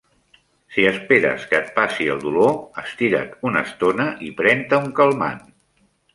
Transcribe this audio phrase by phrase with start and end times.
[0.77, 5.47] Si esperes que et passi el dolor, estira't una estona i pren-te un calmant.